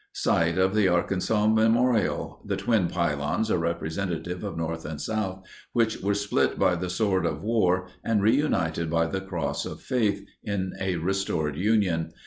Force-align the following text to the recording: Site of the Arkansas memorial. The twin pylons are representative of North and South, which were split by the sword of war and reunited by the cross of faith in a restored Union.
Site 0.13 0.57
of 0.57 0.73
the 0.73 0.87
Arkansas 0.87 1.45
memorial. 1.45 2.41
The 2.43 2.57
twin 2.57 2.87
pylons 2.87 3.51
are 3.51 3.59
representative 3.59 4.43
of 4.43 4.57
North 4.57 4.83
and 4.83 4.99
South, 4.99 5.43
which 5.73 6.01
were 6.01 6.15
split 6.15 6.57
by 6.57 6.73
the 6.73 6.89
sword 6.89 7.23
of 7.27 7.43
war 7.43 7.87
and 8.03 8.19
reunited 8.23 8.89
by 8.89 9.05
the 9.05 9.21
cross 9.21 9.63
of 9.63 9.79
faith 9.79 10.25
in 10.43 10.73
a 10.81 10.95
restored 10.95 11.55
Union. 11.55 12.13